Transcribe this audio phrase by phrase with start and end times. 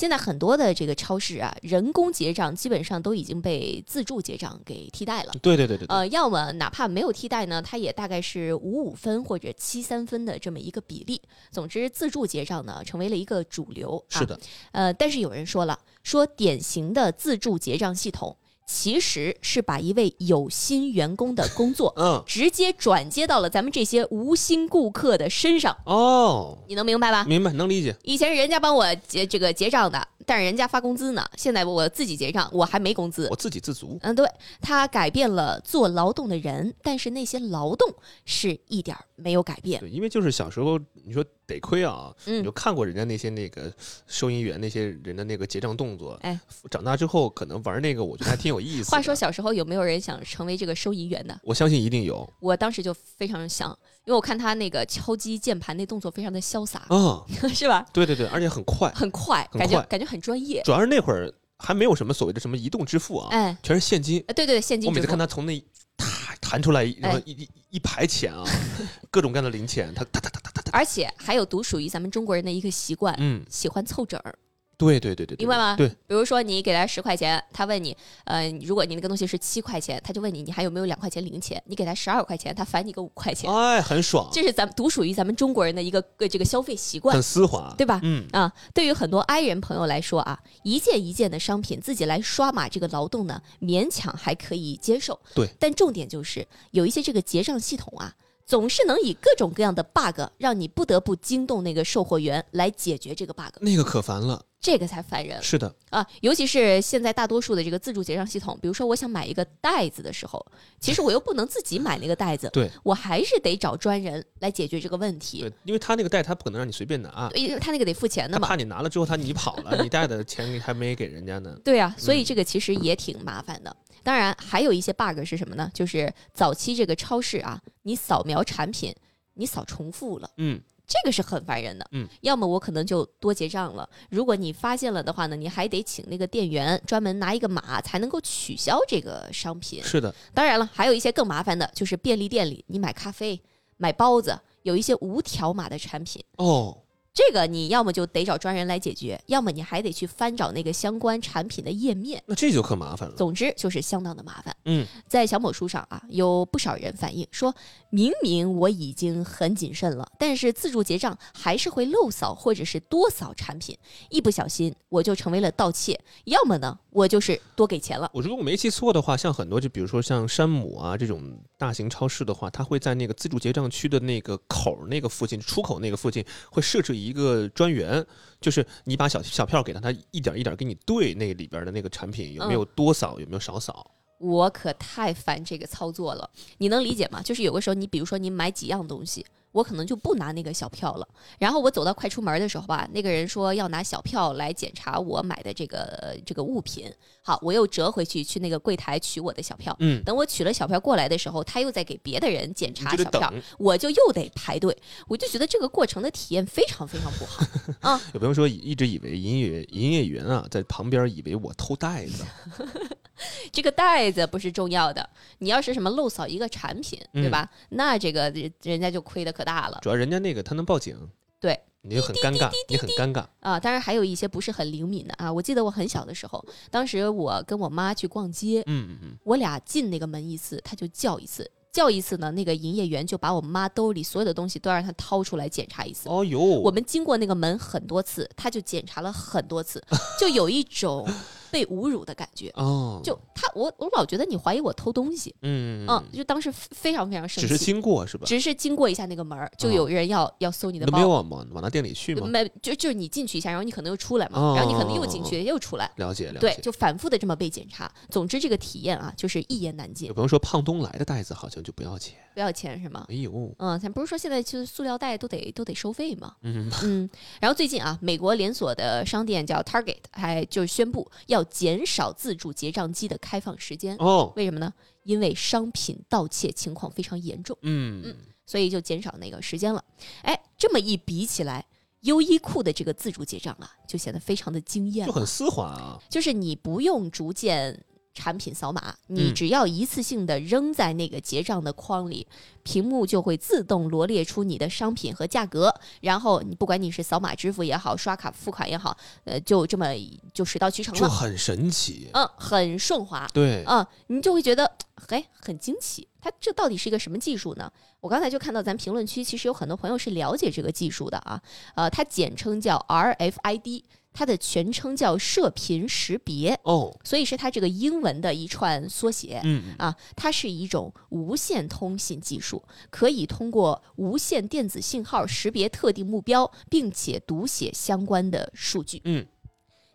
[0.00, 5.32] 现在很多的这个超市啊，人工结账基本上都已经被自助结账给替代了。
[5.42, 11.20] 对对对对，呃，要么哪怕没有替代呢，它也大概是五五分或者七三分的这么一个比例。
[11.50, 14.02] 总之，自助结账呢成为了一个主流。
[14.08, 14.40] 是的，
[14.72, 18.34] 呃，但是有人说了，说典型的自助结账系统。
[18.72, 25.76] 其实是把一位有心员工的工作，嗯，直接转接到了咱们这些无心顾客的身上。
[25.84, 27.24] 哦，你能明白吧？
[27.24, 27.96] 明白，能理解。
[28.04, 31.24] 以前人家帮我结这个结账的，但是人家发工资呢。
[31.36, 33.98] 现在我自己结账，我还没工资，我自给自足。
[34.02, 34.26] 嗯，对，
[34.60, 37.92] 他改变了做劳动的人，但是那些劳动
[38.24, 39.80] 是一点没有改变。
[39.80, 41.24] 对，因为就是小时候你说。
[41.50, 43.74] 得亏啊，你就看过人家那些那个
[44.06, 46.16] 收银员那些人的那个结账动作。
[46.22, 46.38] 哎，
[46.70, 48.92] 长大之后可能玩那个，我觉得还挺有意思。
[48.92, 51.36] 话说小时候有没有人想成为这个收银员的？
[51.42, 52.32] 我相信一定有。
[52.38, 57.22] 我当时就非常想，因为我看他那个敲击键盘那动作非常的潇洒嗯，
[57.54, 57.86] 是吧？
[57.92, 60.62] 对对对，而且很快，很快，感觉感觉很专业。
[60.64, 64.24] 主要是那会儿还没有什么所谓的什么移动支付啊，哎，全是现金。
[64.34, 64.88] 对对，现金。
[64.88, 65.62] 我每次看他从那。
[65.96, 66.08] 弹
[66.40, 68.42] 弹出来，然后一一一排钱啊，
[69.10, 70.70] 各种各样的零钱，他哒哒哒哒哒哒。
[70.72, 74.34] 而且还有独属于咱们中国人的一个习惯，嗯，喜欢凑整儿。
[74.80, 75.76] 对对对对，明白吗？
[75.76, 81.62] 对，比如说你给他十块钱，他问你，呃，如果你那个东西是七块钱，他就问你，你还有没有两块钱零钱？
[81.66, 84.26] 你给他十二块钱，他返你个五块钱，哎，很爽。
[84.32, 88.00] 这是咱们独属于咱们中国人的一个个这个消费习惯，很丝滑，对吧？
[88.02, 95.20] 嗯啊，对于很多 i 人朋友来说啊，一件一件的商品自己来刷码这个劳动呢，勉强还可以接受。
[95.34, 98.14] 对，但重点就是有一些这个结账系统啊。
[98.46, 105.42] 总是能以各种各样的 bug 让你不得不惊动那个售货员来解决这个 bug，那个可烦了，这个才烦人。
[105.42, 110.44] 是的啊，尤其是现在大多数的这个自助结账系统，比如说我想买一个袋子的时候，
[110.78, 115.40] 其实我又不能自己买那个袋子， 对我还是得找专人来解决这个问题。
[115.40, 121.56] 对，因为他那个袋他不可能让你随便拿，因为他那个得付钱的嘛，怕你拿了之后他你跑了，你带的钱还没给人家呢。
[121.64, 123.74] 对啊，所以这个其实也挺麻烦的。
[124.02, 125.70] 当然，还有一些 bug 是什么呢？
[125.74, 128.94] 就是早期这个超市啊，你扫描产品。
[129.34, 130.60] 你扫重复了，嗯，
[130.90, 133.88] 这个是很烦人的，嗯，要么我可能就多结账了。
[134.10, 139.80] 如果你发现了的话呢，你还得请那个店员专门拿一个码才能够取消这个商品。
[139.84, 143.40] 是的，当然了，还有一些更麻烦的，就是便利店里你买咖啡、
[143.76, 146.76] 买包子，有一些无条码的产品哦。
[147.12, 153.16] 这个你要么就得找专人来解决，要么你还得去翻找那个相关产品的页面，那这就可麻烦了。
[153.16, 154.56] 总之就是相当的麻烦。
[154.66, 157.52] 嗯，在小某书上啊，有不少人反映说，
[157.90, 163.76] 明明我已经很谨慎了，但是自助结账还是会漏扫或者是多扫产品，
[164.08, 168.08] 一不小心我就成为了盗窃，要么呢我就是多给钱了。
[168.14, 171.20] 我如果我没记错的话，像很多就比如说像山姆啊这种
[171.58, 176.99] 大型超市的话，它会在那个自助结账区的那个口那个附近出口那个附近会设置。
[177.04, 178.04] 一个专员，
[178.40, 183.90] 就是你把小小票给他，他一点一点给你对那里边的那个产品有没有多扫，有没有少扫。
[184.18, 187.22] 我可太烦这个操作了，你能理解吗？
[187.22, 189.24] 就是有的时候，你比如说你买几样东西。
[189.52, 191.08] 我可能就不拿那个小票了，
[191.38, 196.92] 然后我走到快出门的时候吧，那个人说要拿小票来检查我买的这个这个物品。
[197.22, 199.76] 好，我又折回去去那个柜台取我的小票。
[199.80, 204.76] 嗯，等我取了小票过来的时候，他又在给别的人检查小票，我就又得排队。
[205.06, 207.44] 我就觉得这个过程的体验非常非常不好
[207.80, 208.00] 啊。
[208.14, 212.24] 有朋友说一直以为营业营业员啊在旁边以为我偷袋子。
[213.52, 215.08] 这个袋子不是重要的，
[215.38, 217.50] 你要是什么漏扫一个产品，对吧？
[217.70, 218.32] 那这个
[218.62, 219.78] 人家就亏的可大了。
[219.82, 220.96] 主要人家那个他能报警，
[221.40, 223.58] 对，你就很尴尬，你很尴尬啊。
[223.58, 225.32] 当然还有一些不是很灵敏的啊。
[225.32, 236.08] 我记得我很小的时候，当时我跟我妈去逛街，嗯嗯嗯，我俩进那个门一次，他就叫一次，叫一次呢，那个营业员就把我妈兜里所有的东西都让他掏出来检查一次。
[236.08, 239.82] 哦哟，我们经过那个门很多次，他就检查了很多次，
[240.18, 241.08] 就有一种。
[241.50, 242.50] 被侮辱的感觉。
[242.56, 247.48] 哦，就他，我我老觉得你怀疑我偷东西，嗯嗯，就当时非常非常生气。
[247.48, 248.24] 只是经过是吧？
[248.26, 251.14] 只是经过一下那个门儿，就有人要、要搜你的包没有包。
[251.14, 252.26] 往往往那店里去吗？
[252.26, 256.40] 没，就就是你进去一下，然后你可能又出来嘛，哦然后你可能又进去又出来，了解了解。
[256.40, 257.90] 对，就反复的这么被检查。
[258.10, 262.16] 总之这个体验啊，就是一言难尽有，朋友说胖东来的袋子好像就不要钱。
[262.32, 263.04] 不要钱是吗？
[263.08, 266.34] 没有，嗯，咱不是说现在就是塑料袋都得都得收费吗？
[266.42, 267.10] 嗯嗯，
[267.40, 273.96] 然后最近啊，美国连锁的商店叫 Target，还就是宣布要减少自助结账机的开放时间。
[273.98, 274.72] 哦，为什么呢？
[275.04, 278.16] 因为商品盗窃情况非常严重，嗯嗯，
[278.46, 279.82] 所以就减少那个时间了。
[280.22, 281.64] 哎，这么一比起来，
[282.00, 285.12] 优衣库的这个自助结账啊，就显得非常的惊艳了。
[285.12, 285.98] 就很丝滑啊。
[286.08, 292.26] 就是你不用逐渐产品扫码，你嗯只要一次性的扔在那个结账的框里，
[292.62, 299.86] 屏幕就会自动罗列出你的商品和价格，然后你不管你是扫码支付也好，刷卡付款也好，呃，就这么
[300.34, 302.10] 就水到渠成了，就很神奇。
[302.12, 303.28] 嗯，很顺滑。
[303.32, 304.70] 对，嗯，你就会觉得，
[305.08, 306.06] 嘿，很惊奇。
[306.20, 307.72] 它这到底是一个什么技术呢？
[308.00, 311.40] 我刚才就看到咱评论区其实有很多朋友是了解这个技术的啊，
[311.74, 316.58] 呃，它简称叫 RFID，它的全称叫射频识别。
[316.64, 319.40] 哦，所以是它这个英文的一串缩写。
[319.44, 329.00] 嗯，啊，它是一种无线通信技术，可以通过无线电子信号识别特定目标，并且读写相关的数据。
[329.04, 329.26] 嗯，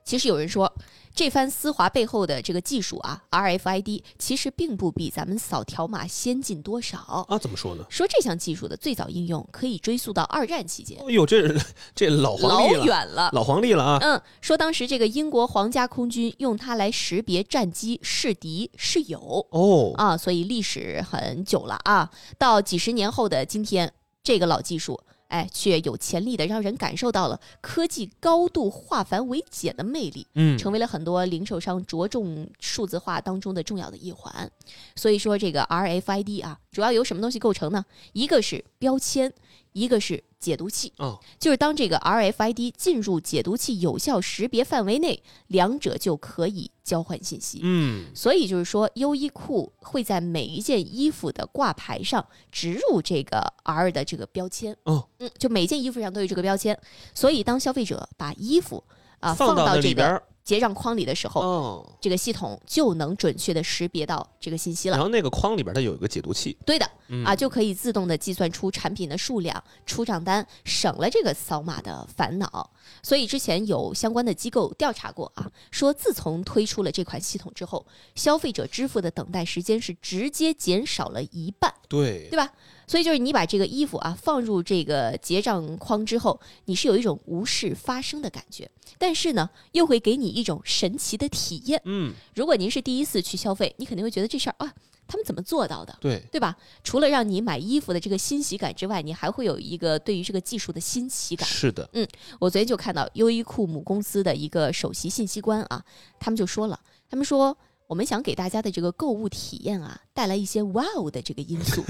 [0.05, 0.71] 其实有人说，
[1.15, 7.25] 这番丝滑背后的这个技术啊，RFID 其实并不比咱们扫条码先进多少。
[7.27, 7.83] 啊，怎么说呢？
[7.89, 11.51] 说这项技术的最早应用可以追溯到二战期间，哎呦，这
[11.95, 13.29] 这老老黄历了，远了。
[13.33, 13.97] 老黄历了啊！
[13.99, 22.11] 嗯，说当时这个英国皇家空军用它来识别战机是敌是友哦，啊，所以历史很久了啊。
[22.37, 23.91] 到几十年后的今天，
[24.21, 30.27] 这个老技术，哎，却有潜力的让人感受到了科技高度化繁为简的魅力。
[30.35, 34.49] 嗯，成为了很多零售商着重数字化当中的重要的一环。
[34.95, 37.85] 所以说，这个 RFID 啊，主要由什么东西构成呢？
[38.13, 39.33] 一个是标签，
[39.73, 40.93] 一个是解读器。
[40.97, 47.61] 哦，就是当这个 RFID 进入解读器有效识别范围内，两者就可以交换信息。
[47.63, 54.77] 嗯，所以就是说，优衣库会在每一件衣服的挂牌上植入这个 R 的这个标签。
[54.83, 56.79] 哦，嗯，就每件衣服上都有这个标签。
[57.15, 58.83] 所以当消费者把衣服
[59.21, 64.95] 啊、放到这边儿结账框里的时候，哦，这个系统就能准确的识别到这个信息了。
[64.95, 72.69] 然后那个框里边它有一个解读器，对的，嗯啊，就可以自动的计算出产品的数量、出账单，省了这个扫码的烦恼。
[73.01, 77.83] 所以之前有相关的机构调查过啊，说自从推出了这款系统之后，
[78.13, 82.51] 消费者支付的等待时间是直接减少了一半，对对吧？
[82.87, 91.81] 所以就是你把这个衣服啊放入这个结账框之后，你是有一种无事发生的感觉，但是呢，又会给你一种神奇的体验。
[91.85, 94.71] 嗯，如果您是第一次去消费，你肯定会觉得这事儿啊，
[95.07, 95.97] 他们怎么做到的？
[95.99, 96.55] 对，对吧？
[96.83, 101.49] 除了让你买衣服的这个欣喜感之外，你还会有一个对于这个技术的新奇感。
[101.49, 102.07] 是的，嗯
[102.39, 105.83] 我昨天就看到优衣库母公司的一个首席信息官啊，
[106.19, 106.79] 他们就说了，
[107.09, 111.83] 他们说我们想给大家的这个购物体验啊，带来一些 wow 的这个因素。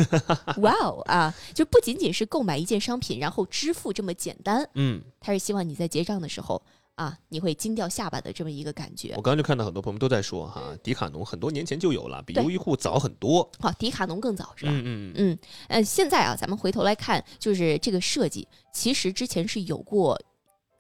[0.58, 6.62] wow 啊，就不仅仅是购买一件商品然后支付这么简单，嗯，他是希望你在结账的时候
[6.96, 9.22] 啊，你会惊掉下巴的这么一个感觉我。
[9.22, 14.72] 刚刚就看到很多朋友都在说哈，迪卡侬很多年前就有了，比优衣库早很多，好，迪卡侬更早是吧？
[14.74, 15.40] 嗯嗯嗯，嗯，
[15.70, 20.20] 呃，现在啊，咱们回头来看，就是这个设计，其实之前是有过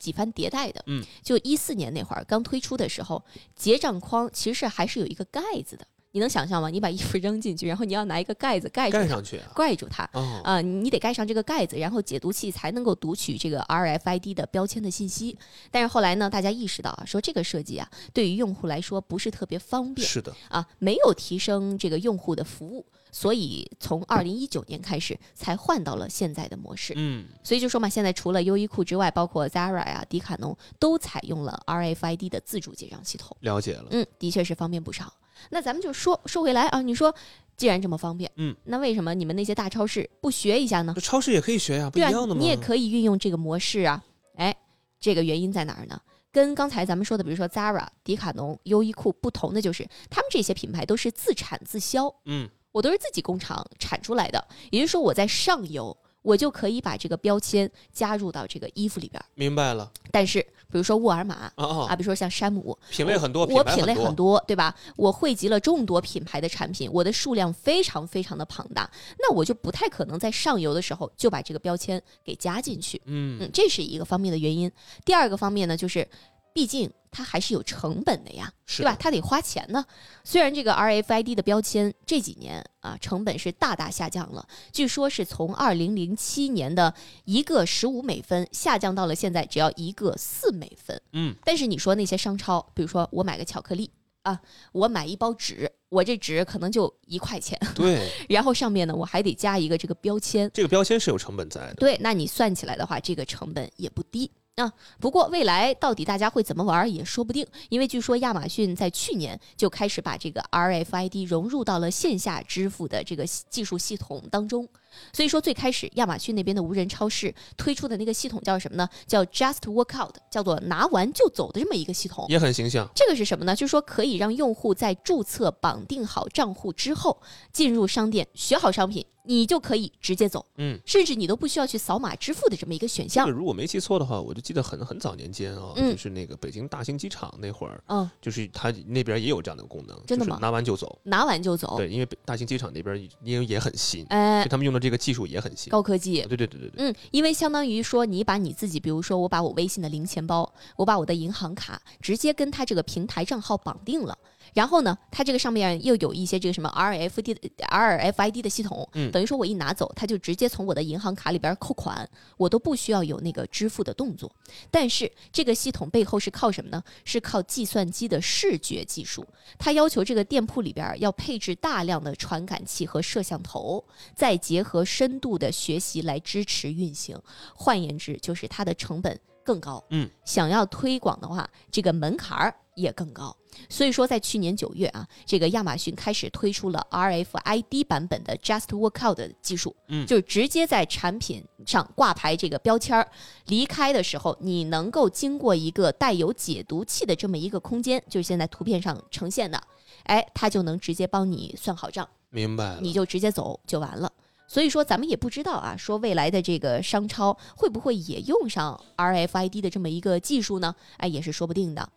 [0.06, 0.84] 几番迭代的。
[0.86, 3.24] 嗯，就一四年那会儿刚推出的时候，
[3.56, 5.88] 结账框其实还是有一个盖子的。
[6.12, 6.69] 你能想象吗？
[6.69, 10.10] 你把衣服扔进去，然后你要拿一个盖子盖盖上去啊，盖住它。
[10.13, 15.38] 哦，啊、你得盖上这个盖子，然后解读器才能够读取这个 RFID 的标签的信息。
[15.70, 20.08] 但是后来呢，大家意识到啊，说这个设计啊，对于用户来说不是特别方便。
[20.08, 26.91] 是的，啊，没有提升这个用户的服务，所以从二零一九年开始才换到了现在的模式。
[26.98, 33.38] 嗯，所以就说嘛，现在除了优衣库之外，包括 Zara 呀、迪卡侬都采用了 RFID 的自主结账系统。
[33.39, 35.13] 了解了，嗯，的确是方便不少。
[35.50, 37.15] 那咱们就说说回来啊，你说
[37.55, 40.93] 既然这么方便，嗯，那为什么你们那些大超市不学一下呢？
[41.01, 42.41] 超市也可以学呀，不一样的，吗？
[42.41, 44.03] 你也可以运用这个模式啊。
[44.36, 44.53] 哎，
[45.00, 45.98] 这个原因在哪儿呢？
[46.34, 55.96] 跟刚才咱们说的，比如说 Zara、迪卡侬、优衣库不同的就是，他们这些品牌都是自产自销，嗯，我都是自己工厂产出来的，也就是说我在上游。
[56.22, 64.75] 我就可以把这个标签加入到这个衣服里边儿，明白了，但是比如说沃尔玛啊，，比如说像山姆，品类很多，我品类很，多，对吧？
[64.96, 68.89] 我汇集了众多品牌的产品，我的数量非常非常的庞大，
[69.20, 73.00] 那我就不太可能在上游的时候就把这个标签给加进去。
[73.05, 74.72] 嗯嗯，这是一个方面的原因。
[75.05, 76.08] 第二个方面呢，就是
[76.55, 78.95] 毕竟它还是有成本的呀，是对吧？？
[78.97, 79.85] 它得花钱呢。
[80.24, 86.93] 虽然这个 RFID 的标签这几年啊成本是大大下降了，据说是从二零零七年的
[87.25, 91.01] 一个十五美分下降到了现在只要一个四美分。
[91.12, 93.91] 嗯，但是你说那些商超，比如说我买个巧克力
[94.24, 94.39] 啊，
[94.71, 100.50] 我买一包纸，我这纸可能就一块钱，对， 然后上面呢我还得加一个这个标签。
[100.53, 101.74] 这个标签是有成本在的。
[101.75, 104.31] 对，那你算起来的话，这个成本也不低。
[104.55, 104.71] 啊，
[105.01, 114.65] 不过未来到底大家会怎么玩儿也说不定，因为据说亚马逊在去年就开始把这个 RFID 融入到了线下支付的这个技术系统当中。
[115.12, 118.88] 所以说最开始亚马逊那边的无人超市推出的那个系统叫什么呢？
[119.05, 122.25] 叫 Just Work Out，叫做拿完就走的这么一个系统。
[122.29, 122.89] 也很形象。
[122.95, 123.53] 这个是什么呢？
[123.53, 127.21] 就是说可以让用户在注册绑定好账户之后，
[127.51, 133.38] 进入商店选好商品，你就可以直接走，嗯，甚至你都不需要去扫码支付的这么一个选项这个。
[133.38, 141.00] 如果没记错的话，我就记得很很早年间啊，嗯就是那个北京大兴机场那会儿，嗯，就是它那边也有这样的功能，真的吗拿完就走。
[141.03, 141.75] 拿完就走。
[141.77, 145.70] 对，因为大兴机场那边因为也很新，哎就，他们用的这个技术也很新。
[145.72, 146.22] 高科技。
[146.24, 154.17] 对对对对对，嗯，因为相当于说，你把你自己，比如说我把我微信的零钱包，我把我的银行卡直接跟它这个平台账号绑定了，
[154.55, 164.33] 然后呢，它这个上面又有一些这个什么 RFD 的 RFID 的系统，嗯等于说我一拿走，它就直接从我的银行卡里边扣款，我都不需要有那个支付的动作。
[164.71, 166.81] 但是这个系统背后是靠什么呢？
[167.03, 169.27] 是靠计算机的视觉技术，
[169.59, 173.83] 它要求这个店铺里边要配置大量的传感器和摄像头，
[174.15, 177.21] 再结合深度的学习来支持运行。
[177.53, 179.83] 换言之，就是它的成本更高。
[179.89, 183.36] 嗯，想要推广的话，这个门槛儿也更高。
[183.70, 193.10] 所以说，在去年九月啊，这个亚马逊开始推出了 RFID 版本的 Just Work Out 的技术，嗯就是直接在产品上挂牌这个标签儿，
[193.48, 199.62] 离开的时候，你能够经过一个带有解读器的这么一个空间，就是现在图片上呈现的，
[200.03, 202.08] 哎，它就能直接帮你算好账。
[202.29, 202.79] 明白了。
[202.82, 204.12] 你就直接走就完了。
[204.55, 210.74] 所以说，咱们也不知道啊，说未来的这个商超会不会也用上 RFID 的这么一个技术呢？
[210.95, 211.89] 哎，也是说不定的。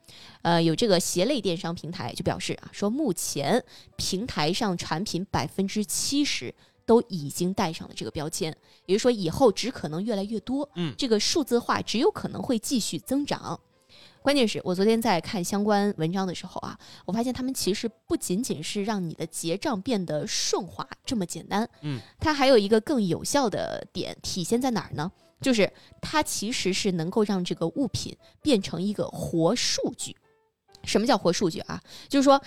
[0.42, 6.52] 呃，有这个鞋类电商平台就表示啊，说目前平台上产品百分之七十
[6.84, 8.52] 都已经带上了这个标签，
[8.86, 10.68] 也就是说以后只可能越来越多。
[10.74, 13.60] 嗯这个数字化只有可能会继续增长。
[14.28, 25.10] 关键是我昨天在看相关文章的时候啊，我发现他们其实不仅仅是让你的结账变得顺滑这么简单，嗯，它还有一个更有效的点体现在哪儿呢？
[25.40, 30.14] 就是它其实是能够让这个物品变成一个活数据。
[30.84, 31.82] 什么叫活数据啊？
[32.06, 32.38] 就是说。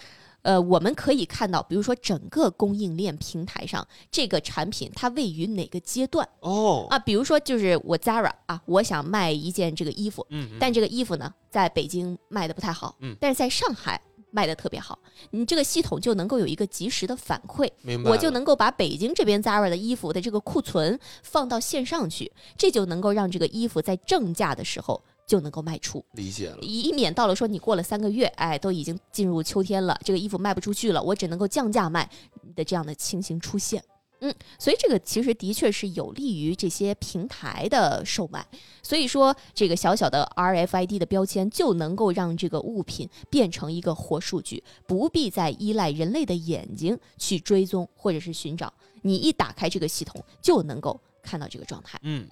[0.44, 6.98] 呃，我们可以看到，比如说整个供应链平台上，这个产品它位于哪个阶段哦，啊？
[6.98, 14.98] 比如说，就是我 Zara 啊，我想卖一件这个衣服，嗯，嗯但这个衣服呢，在北京卖的不太好，嗯但是在上海卖的特别好。
[15.30, 18.10] 你这个系统就能够有一个及时的反馈，明白。
[18.10, 26.58] 我就能够把北京这边 Zara 的衣服的这个库存放到线上去，这就能够让这个衣服在正价的时候就能够卖出，理解了。
[26.62, 32.10] 以免到了说你过了三个月，哎，都已经进入秋天了，这个衣服卖不出去了，我只能够降价卖
[32.54, 33.82] 的这样的情形出现。
[34.20, 38.46] 嗯，所以这个其实的确是有利于这些平台的售卖。
[38.84, 48.74] 所以说，这个小小的 RFID 的标签就能够让这个物品变成一个活数据，不必再依赖人类的眼睛去追踪或者是寻找。
[49.02, 51.98] 你一打开这个系统，就能够看到这个状态。
[52.04, 52.28] 嗯，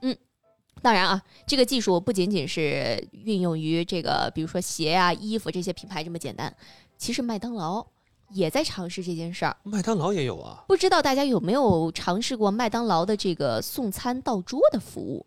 [0.81, 6.55] 当然啊，这个技术不仅仅是运用于这个，比如说鞋啊、衣服这些品牌这么简单，
[6.97, 7.85] 其实麦当劳
[8.31, 9.57] 也在尝试这件事儿。
[9.63, 10.63] 麦当劳也有啊。
[10.67, 15.25] 不知道大家有没有尝试过麦当劳的这个送餐到桌的服务？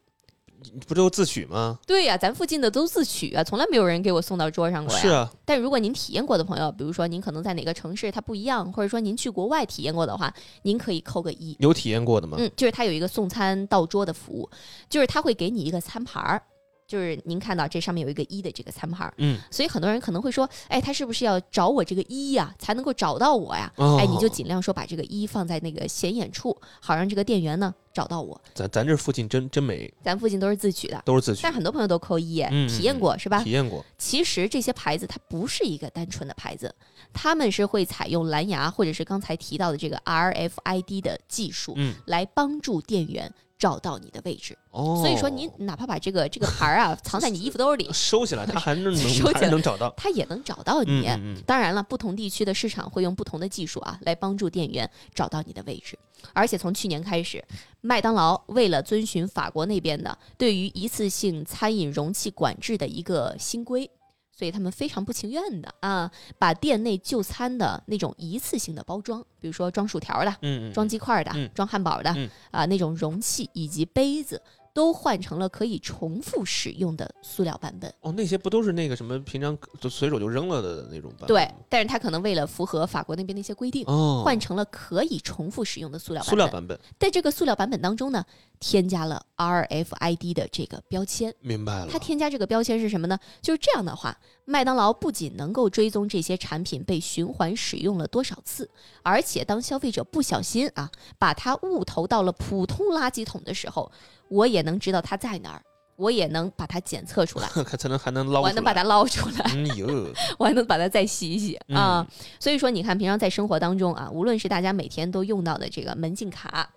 [0.86, 1.78] 不都自取吗？
[1.86, 5.00] 对呀、咱附近的都自取啊，从来没有人给我送到桌上过呀。
[5.00, 11.56] 是啊，但如果您体验过的朋友，比如说您可能在哪个城市它不一样，或者说您去国外体验过的话，您可以扣个一。
[11.60, 12.36] 有体验过的吗？
[12.38, 14.48] 嗯，就是它有一个送餐到桌的服务，
[14.88, 16.42] 就是它会给你一个餐盘儿，
[16.86, 23.72] 就是您看到这上面有一个一的这个餐盘儿，嗯，所以很多人可能会说，哎，他是不是要找我这个一呀、才能够找到我呀？
[23.76, 28.38] 哦哎，你就尽量说把这个一放在那个显眼处，好让这个店员呢找到我。
[28.54, 33.50] 咱咱这附近真真没，咱附近都是自取的，都是自取但，很多朋友都扣一，体验过是吧体？
[33.50, 33.84] 验过。
[33.96, 36.74] 其实这些牌子它不是一个单纯的牌子，
[37.12, 44.58] 他们是会采用蓝牙或者是刚才提到的这个 RFID 的技术，嗯，来帮助店员找到你的位置。
[44.72, 49.94] 哦，所以说，你哪怕把这个这个牌儿啊 藏在你衣服兜里， 收起来，它还能收起来能找到。
[49.96, 51.06] 它也能找到你。
[51.06, 55.96] 嗯嗯嗯，当然了，不同地区的市场会用不同的技术啊，来帮助店员找到你的位置。
[56.32, 57.44] 而且从去年开始，
[57.82, 63.88] 麦当劳为了遵循法国那边的对于一次性餐饮容器管制的一个新规，
[64.34, 71.48] 所以他们非常不情愿的啊，把店内就餐的那种一次性的包装，比如说装薯条的、嗯嗯，装鸡块的、嗯。
[71.54, 72.28] 装汉堡的嗯。
[72.50, 74.40] 啊那种容器以及杯子，
[74.74, 77.92] 都换成了可以重复使用的塑料版本。
[78.00, 81.28] 哦，那些不都是那个什么平常就随手就扔了的那种版本？
[81.28, 86.30] 对，但是它可能为了符合法国那边的一些规定，哦，换成了可以重复使用的塑料版本。
[86.30, 88.24] 塑料版本，在这个塑料版本当中呢，
[88.60, 91.34] 添加了 RFID 的这个标签。
[91.40, 91.88] 明白了。
[91.90, 93.18] 它添加这个标签是什么呢？
[93.40, 98.68] 就是这样的话，麦当劳不仅能够追踪这些产品被循环使用了多少次，
[99.02, 103.90] 而且当消费者不小心啊把它误投到了普通垃圾桶的时候，
[104.32, 105.62] 我也能知道它在哪儿，
[105.96, 109.52] 我也能把它检测出来， 看才能还能捞出来，我还能把它捞出来。
[109.54, 109.86] 嗯哟，
[110.38, 112.06] 我还能把它再洗一洗嗯啊。
[112.40, 116.70] 所以说，你看平常在生活当中啊，无论是大家每天都用到的这个门禁卡，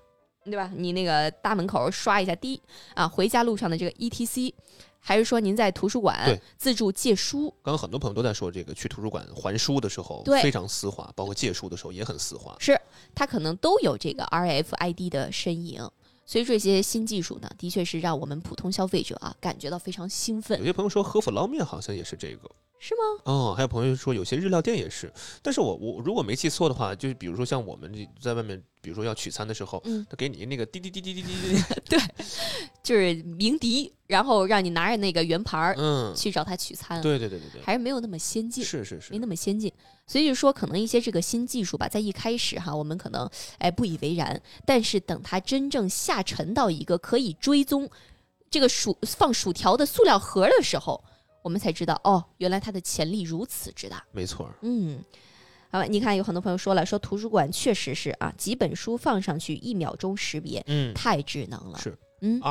[0.43, 0.69] 对吧？
[0.75, 2.61] 你那个大门口刷一下滴
[2.93, 4.53] 啊，回家路上的这个 ETC，
[4.99, 12.53] 还是说您在图书馆自助借书，刚刚很多朋友都在说这个去图书馆还书的时候非常丝滑，包括借书的时候也很丝滑。
[12.59, 12.77] 是
[13.15, 15.89] 它可能都有这个 RFID 的身影。
[16.25, 22.49] 所以这些新技术呢，的确是让我们普通消费者啊感觉到非常兴奋有，些朋友说河府捞面好像也是这个。
[22.77, 23.01] 是吗？
[23.23, 31.99] 哦，还有朋友说有些日料店也是，但是我我如果没记错的话，就是比如说像我们这在外面，比如说要取餐的时候，嗯，他给你那个滴滴滴滴滴滴滴， 对
[32.83, 38.63] 就是鸣笛，然后让你拿着那个圆盘儿嗯，去找他取餐，对对对对对，还是没有那么先进。
[38.63, 39.11] 是是是。
[39.11, 39.71] 没，那么先进，
[40.05, 43.27] 所以就说可能一些这个新技术吧，在一开始哈，我们可能
[43.57, 47.89] 哎不以为然，但是等它真正下沉到一个可以追踪
[48.51, 51.03] 这个薯放薯条的塑料盒的时候，
[51.45, 54.03] 我们才知道哦，原来它的潜力如此之大。
[54.11, 54.55] 没错儿。
[54.63, 54.97] 嗯，
[55.69, 61.77] 好吧，你看有很多朋友说了，说图书馆确实是啊，几本书放上去一秒钟识别，嗯，太智能了。
[61.77, 62.41] 是嗯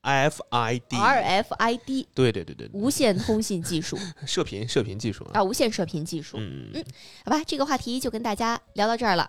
[0.00, 5.32] RFID，，RFID 对对对对，对无线通信技术 射频射频技术啊。
[5.40, 6.36] 啊，无线射频技术。
[6.38, 6.84] 嗯，嗯
[7.24, 9.28] 好吧，这个话题就跟大家聊到这儿了。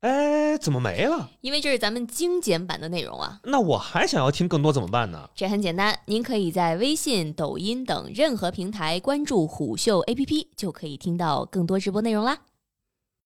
[0.00, 1.30] 哎，怎么没了？
[1.42, 3.38] 因为这是咱们精简版的内容啊。
[3.44, 5.28] 那我还想要听更多怎么办呢？
[5.34, 12.38] 这很简单，您可以在微信、抖音等任何平台关注虎嗅 APP，就可以听到更多直播内容啦。